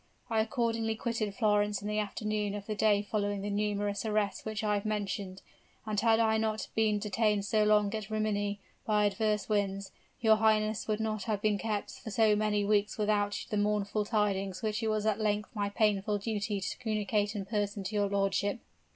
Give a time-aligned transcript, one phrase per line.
[0.31, 4.63] I accordingly quitted Florence in the afternoon of the day following the numerous arrests which
[4.63, 5.43] I have mentioned;
[5.85, 10.87] and had I not been detained so long at Rimini, by adverse winds, your highness
[10.87, 14.87] would not have been kept for so many weeks without the mournful tidings which it
[14.87, 18.59] was at length my painful duty to communicate in person to your lordship."